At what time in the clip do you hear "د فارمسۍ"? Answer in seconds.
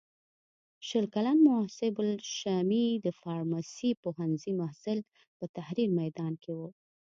3.05-3.91